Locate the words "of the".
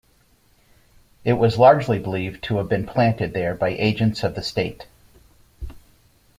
4.23-4.41